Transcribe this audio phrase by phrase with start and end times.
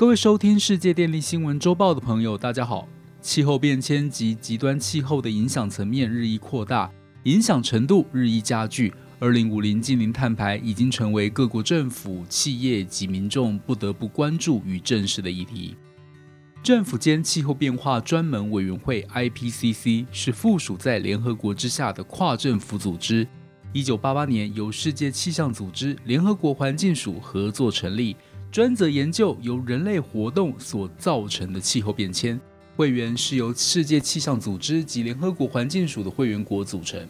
[0.00, 2.88] 各位收听世界电力新闻周报的朋友，大家好。
[3.20, 6.90] 气候变迁及极端气候的影响层面日益扩大，
[7.24, 8.94] 影响程度日益加剧。
[9.18, 15.76] 二零五零近零碳排已经成为各国政府、企业及民众不得不关注与正视的议题。
[16.62, 23.28] 政府间气候变化专门委员会 （IPCC） 是附属在联合国之下的跨政府组织。
[23.74, 28.16] 一九八八年由世界气象组织、联合国环境署合作成立。
[28.50, 32.40] 专责研究由人类活动所造成的气候变迁。
[32.76, 37.06] 会员是由世界气象组织及联合国环境署的会员国组成。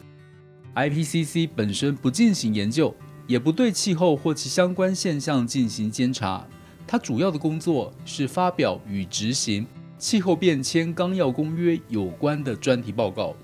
[0.75, 2.95] IPCC 本身不进行研究，
[3.27, 6.47] 也不对气候或其相关现象进行监察。
[6.87, 13.35] 它主要的工作是发表与执行气候变迁纲要公约有关的专题报告。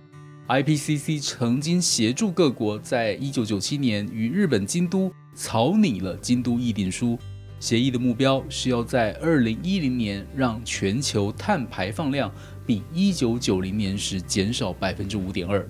[0.48, 7.18] IPCC 曾经协助各国在1997年于日本京都草拟了京都议定书。
[7.59, 12.30] 协议的目标是要在二零一零年让全球碳排放量
[12.66, 15.66] 比一九九零年时减少百分之五点二。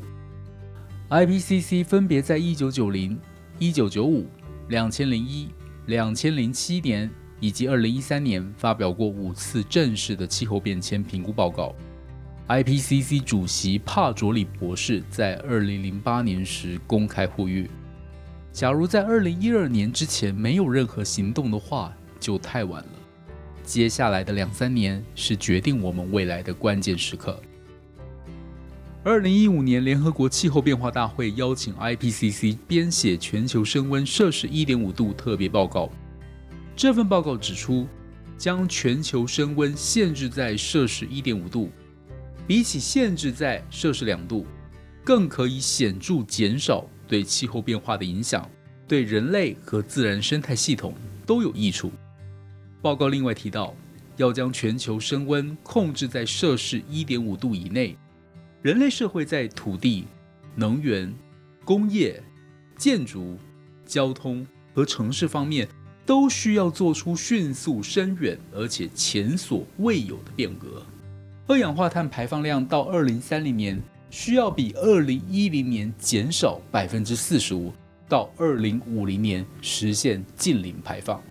[1.08, 3.16] IPCC 分别在一九九零、
[3.60, 4.26] 一九九五、
[4.68, 5.48] 两千零一、
[5.86, 11.72] 两千零七年以及二零一三年发表过五次正式的气候变迁评估报告。
[12.48, 17.70] IPCC 主席帕卓里博士在二零零八年时公开呼吁。
[18.56, 22.88] 假如在二零一二年之前没有任何行动的话，就太晚了。
[23.62, 27.38] 接下来的两三年是决定我们未来的关键时刻。
[29.04, 35.90] 二零一五年，联合国气候变化大会邀请 IPCC 编写全球升温摄氏一点五度特别报告。
[36.74, 37.86] 这份报告指出，
[38.38, 41.70] 将全球升温限制在摄氏一点五度，
[42.46, 44.46] 比起限制在摄氏两度，
[45.04, 46.86] 更可以显著减少。
[47.08, 48.48] 对气候变化的影响，
[48.86, 51.90] 对人类和自然生态系统都有益处。
[52.82, 53.74] 报告另外提到，
[54.16, 57.96] 要将全球升温控制在摄氏一点五度以内，
[58.62, 60.04] 人类社会在土地、
[60.54, 61.12] 能源、
[61.64, 62.22] 工业、
[62.76, 63.36] 建筑、
[63.84, 65.68] 交通和城市方面
[66.04, 70.82] 都需要做出迅速、深远而且前所未有的变革。
[71.48, 73.82] 二氧化碳排放量到二零三零年。
[74.18, 77.70] 需要比二零一零年减少百分之四十五，
[78.08, 81.22] 到二零五零年实现净零排放。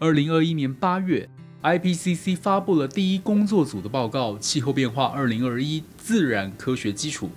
[0.00, 1.28] 二零二一年八月
[1.62, 7.28] ，IPCC 发布了第一工作组的报告《气候变化二零二一自然科学基础》，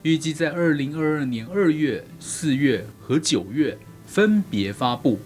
[0.00, 3.76] 预计在二零二二年二月、四月和九月
[4.06, 5.16] 分别发布《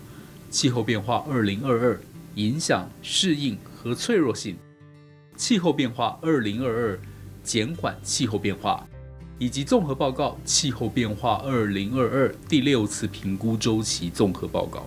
[0.51, 2.01] 气候变化二零二二
[2.35, 4.55] 影响、适应和脆弱性》、
[5.37, 6.97] 《气候变化二零二二》。
[7.45, 8.85] 减缓气候变化，
[9.39, 14.81] 以及综合报告《气候变化二零二二第六次评估周期综合报告》。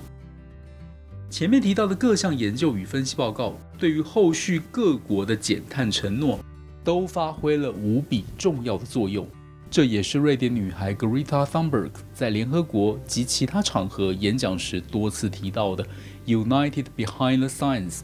[1.29, 6.39] 前面提到的各项研究与分析报告，对于后续各国的减碳承诺，
[6.83, 9.27] 都发挥了无比重要的作用。
[9.69, 15.85] 这也是瑞典女孩 Greta Thunberg 在联合国及其他场合演讲时多次提到的
[16.25, 17.99] “United behind the science”，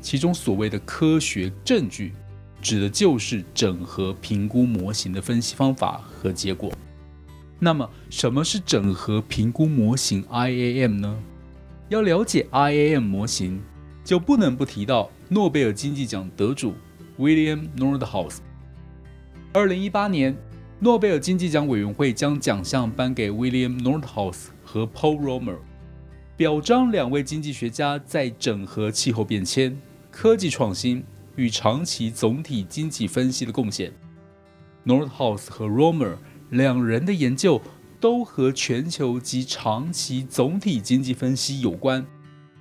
[0.00, 2.12] 其中所谓的科学证据。
[2.64, 6.72] 指的就是整合评估模型的分析方法和结果。
[7.58, 11.14] 那么，什么是整合评估模型 （IAM） 呢？
[11.90, 13.60] 要了解 IAM 模型，
[14.02, 16.72] 就不能不提到诺贝尔经济奖得主
[17.18, 18.38] William Nordhaus。
[19.52, 20.34] 二零一八年，
[20.80, 25.58] 诺贝尔经济奖委员会将奖项颁给 William Nordhaus 和 Paul Romer，
[26.34, 29.78] 表彰两位经济学家在整合气候变迁、
[30.10, 31.04] 科技创新。
[31.36, 33.92] 与长期总体经济分析的贡献
[34.84, 36.16] ，Nordhaus 和 Romer
[36.50, 37.60] 两人的研究
[38.00, 42.06] 都和全球及长期总体经济分析有关。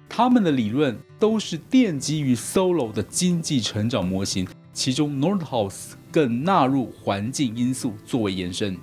[0.09, 8.77] 他们的理论都是奠基于 Solo 的经济成长模型，其中 Nordhaus 更纳入环境因素作为延伸。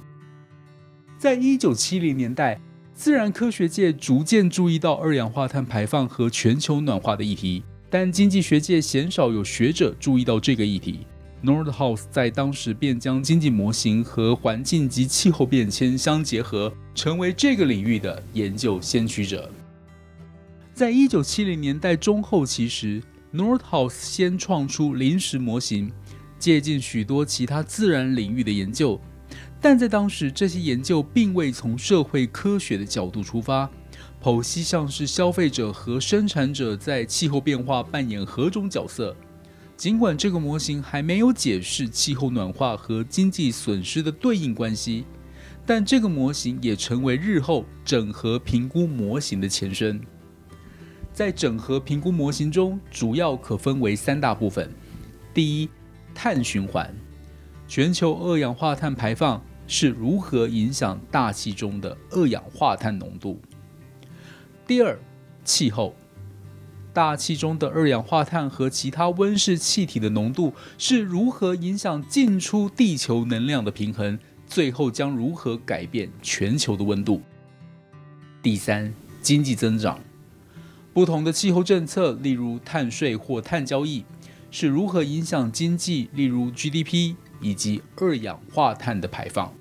[1.18, 2.60] 在一九七零年代，
[2.94, 7.62] 自然科学界逐渐注意到二氧化碳排放和全球暖化的议题。
[7.90, 11.00] 但经济学界鲜少有学者注意到这个议题。
[11.42, 19.50] Nordhaus 在当时便将经济模型和环境及气候变迁相结合，成为这个领域的研究先驱者。
[20.72, 23.02] 在一九七零年代中后期时
[23.34, 25.90] ，Nordhaus 先创出临时模型，
[26.38, 29.00] 借鉴许多其他自然领域的研究，
[29.60, 33.68] 但在当时这些研究并未从社会科学的角度出发。
[34.22, 39.16] 剖析像是消费者和生产者在气候变化扮演何种角色。
[39.76, 45.06] 尽管这个模型还没有解释气候暖化和经济损失的对应关系，
[45.64, 49.98] 但这个模型也成为日后整合评估模型的前身。
[51.14, 54.70] 在整合评估模型中，主要可分为三大部分。
[55.32, 55.70] 第一，
[56.14, 56.94] 碳循环，
[57.66, 63.40] 全球二氧化碳排放是如何影响大气中的二氧化碳浓度？
[64.70, 64.96] 第二，
[65.44, 65.96] 气候，
[66.92, 74.16] 大气中的二氧化碳和其他温室气体的浓度是如何影响进出地球能量的平衡？
[74.46, 77.20] 最后将如何改变全球的温度？
[78.40, 79.98] 第三，经济增长，
[80.92, 84.04] 不同的气候政策，例如碳税或碳交易。
[84.52, 89.52] 是如何影响经济，例如 GDP 以及二氧化碳的排放？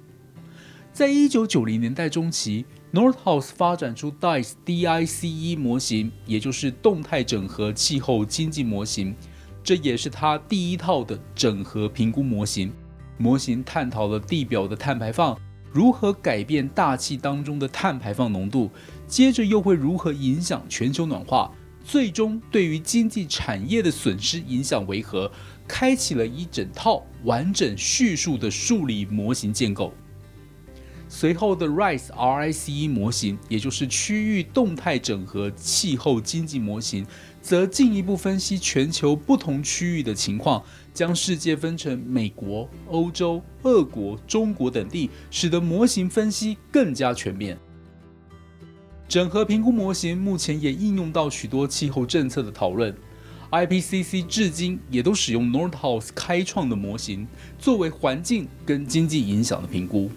[0.93, 9.15] 在一九九零年代中期 Northhouse 发展出 DICE DICE 模型，也就是动态整合气候经济模型。
[9.63, 12.73] 这也是他第一套的整合评估模型。
[13.17, 15.37] 模型探讨了地表的碳排放
[15.71, 18.71] 如何改变大气当中的碳排放浓度，
[19.07, 21.51] 接着又会如何影响全球暖化。
[21.83, 25.31] 最终对于经济产业的损失影响为何，
[25.67, 29.93] 开启了一整套完整叙述的数理模型建构。
[31.11, 37.03] 随后的 RICE RICE 模型，也就是区域动态整合气候经济模型，
[37.41, 40.63] 则进一步分析全球不同区域的情况，
[40.93, 47.57] 将世界分成美国、欧洲、俄国、中国等地，使得模型分析更加全面。
[49.07, 52.95] 整合评估模型目前也应用到许多气候政策的讨论。
[53.49, 57.27] IPCC 至今也都使用 Northouse 开创的模型
[57.57, 60.11] 作为环境跟经济影响的评估。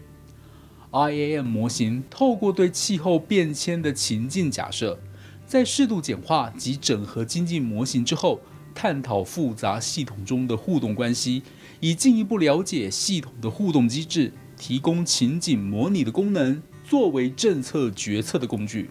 [0.93, 4.99] IAM 模型透过对气候变迁的情境假设，
[5.47, 8.41] 在适度简化及整合经济模型之后，
[8.75, 11.43] 探讨复杂系统中的互动关系，
[11.81, 16.63] 以进一步了解系统的互动机制，提供情景模拟的功能。
[16.85, 18.91] 作为政策决策的工具，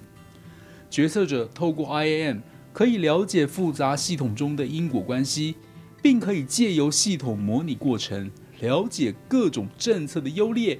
[0.90, 2.40] 决策者透过 IAM
[2.74, 5.56] 可以了解复杂系统中的因果关系，
[6.02, 10.80] 并可以借由系统模拟过程了解各种政策的优劣